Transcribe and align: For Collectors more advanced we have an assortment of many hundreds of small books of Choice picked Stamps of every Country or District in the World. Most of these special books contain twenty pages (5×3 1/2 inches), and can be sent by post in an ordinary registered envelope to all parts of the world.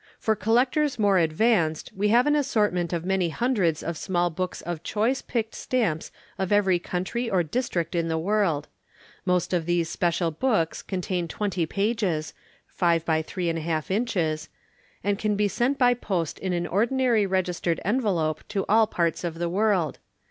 For 0.17 0.35
Collectors 0.35 0.97
more 0.97 1.19
advanced 1.19 1.91
we 1.95 2.07
have 2.07 2.25
an 2.25 2.35
assortment 2.35 2.91
of 2.91 3.05
many 3.05 3.29
hundreds 3.29 3.83
of 3.83 3.95
small 3.97 4.31
books 4.31 4.63
of 4.63 4.81
Choice 4.81 5.21
picked 5.21 5.53
Stamps 5.53 6.11
of 6.39 6.51
every 6.51 6.79
Country 6.79 7.29
or 7.29 7.43
District 7.43 7.93
in 7.93 8.07
the 8.07 8.17
World. 8.17 8.67
Most 9.25 9.53
of 9.53 9.67
these 9.67 9.89
special 9.91 10.31
books 10.31 10.81
contain 10.81 11.27
twenty 11.27 11.67
pages 11.67 12.33
(5×3 12.81 13.23
1/2 13.53 13.91
inches), 13.91 14.49
and 15.03 15.19
can 15.19 15.35
be 15.35 15.47
sent 15.47 15.77
by 15.77 15.93
post 15.93 16.39
in 16.39 16.51
an 16.51 16.65
ordinary 16.65 17.27
registered 17.27 17.79
envelope 17.85 18.41
to 18.47 18.65
all 18.67 18.87
parts 18.87 19.23
of 19.23 19.35
the 19.37 19.49
world. 19.49 19.99